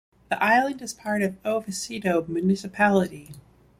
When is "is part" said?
0.81-1.21